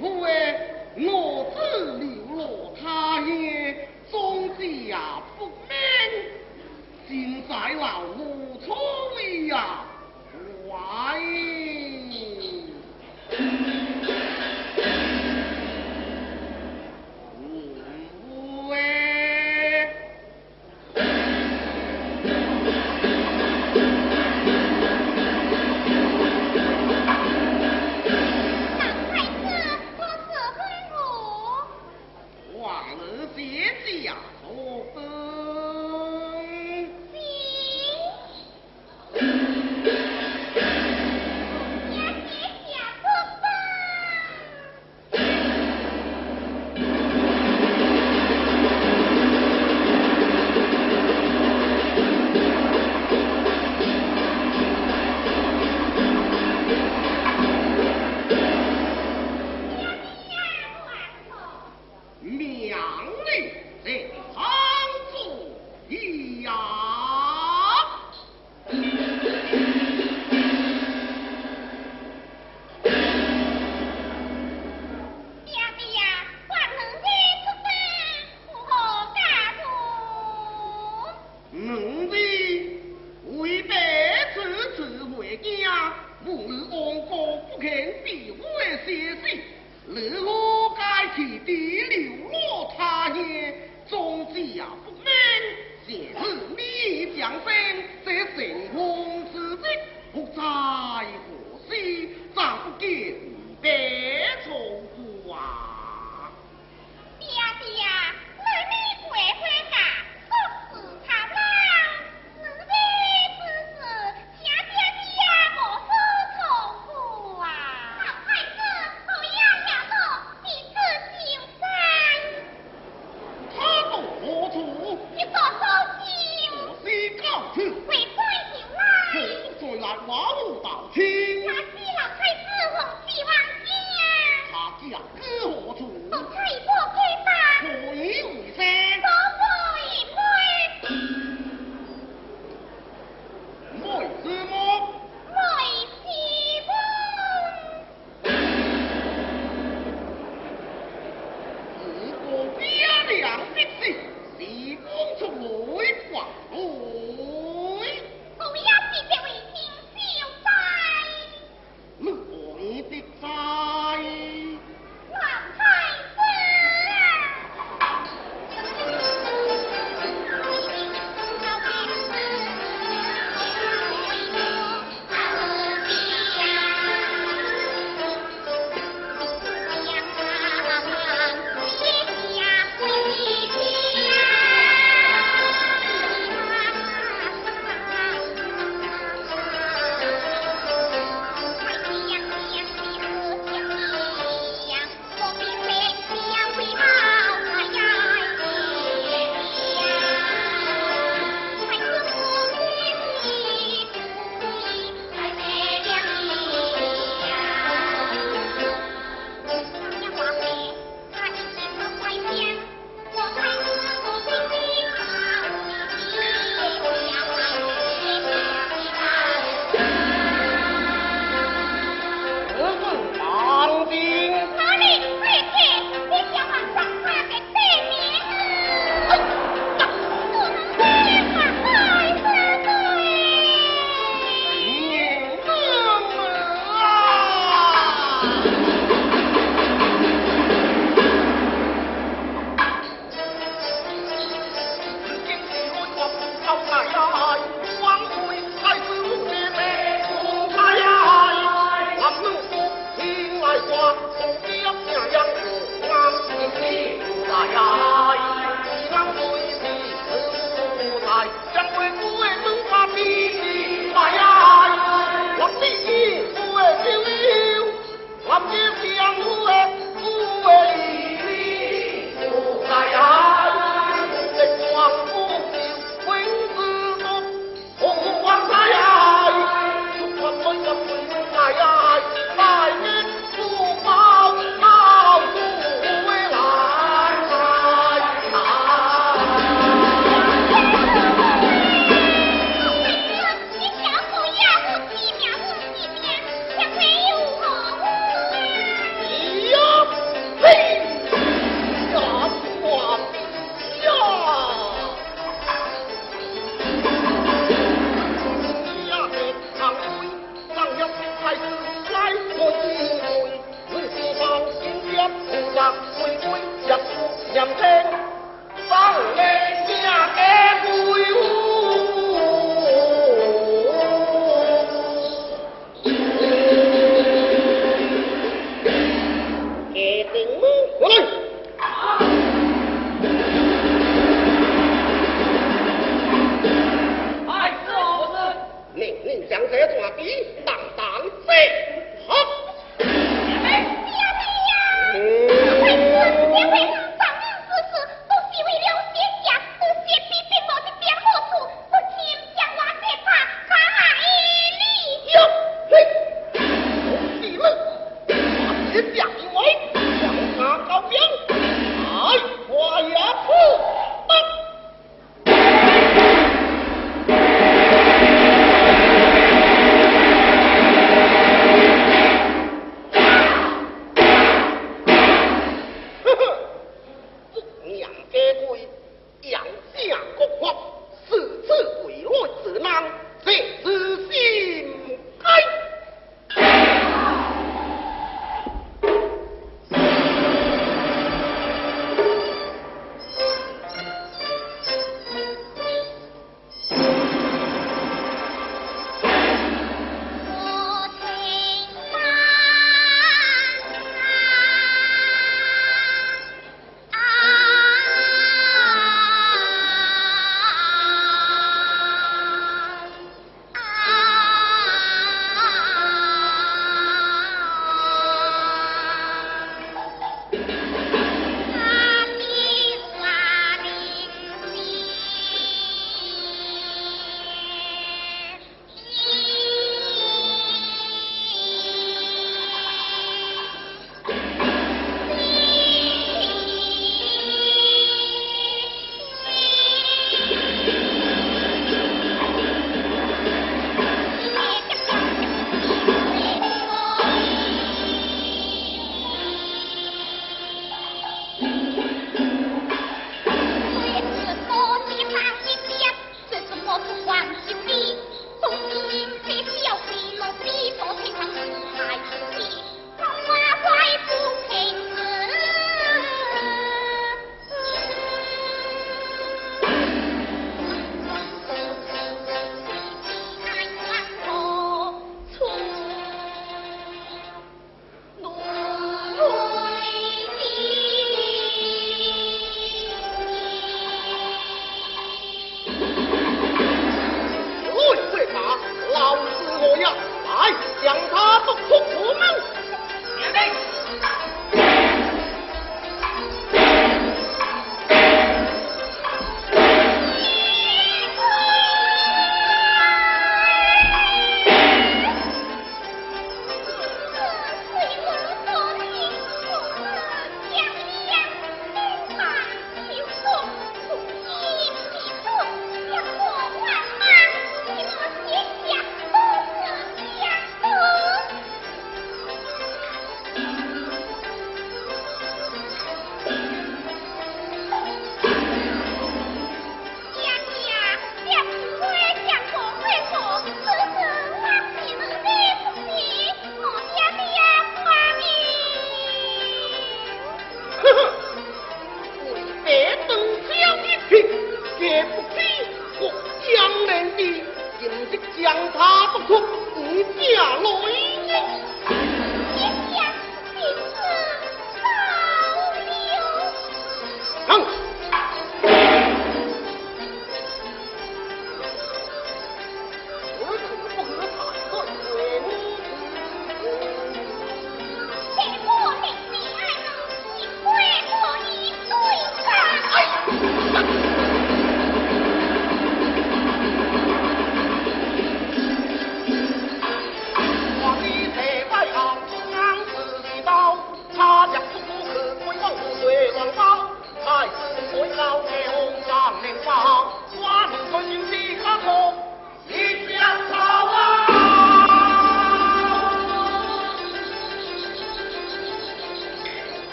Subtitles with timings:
[0.00, 0.58] 父哎，
[0.96, 3.26] 我自流落他乡，
[4.10, 4.96] 终日也
[5.38, 5.78] 不眠，
[7.06, 8.29] 尽在劳碌。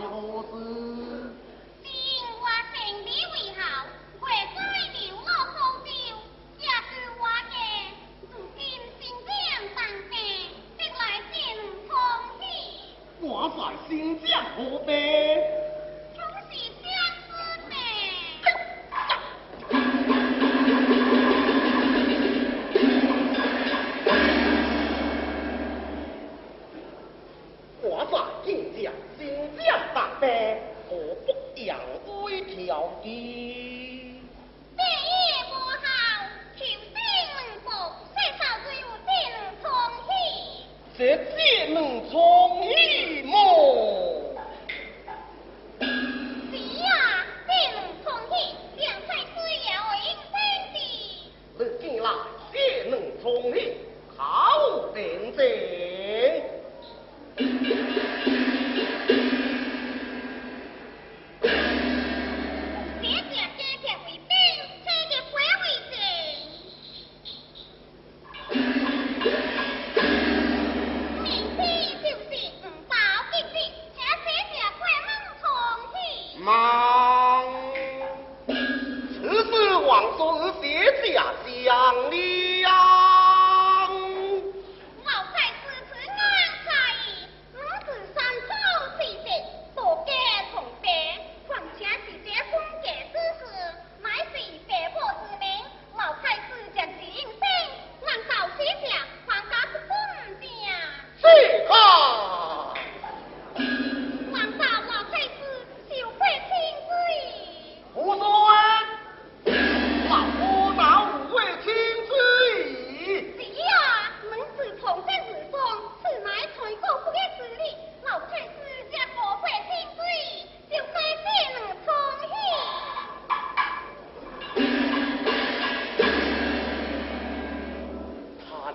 [0.00, 0.89] 解放す。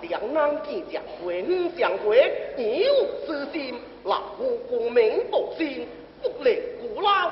[0.08, 5.86] 两人见着回忆想回忆无私心老夫功名不幸
[6.22, 7.30] 福利古老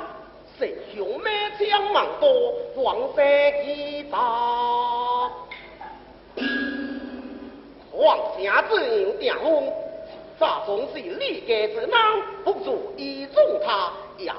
[0.58, 3.22] 谁兄满腔万多黄色
[3.64, 5.30] 吉他
[7.92, 9.72] 王家自营店翁
[10.38, 11.90] 咋总是你家之人
[12.44, 14.32] 不助一中他也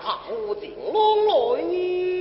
[0.48, 2.15] 无尽枉来。